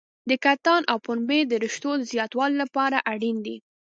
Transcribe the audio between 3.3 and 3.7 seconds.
دي.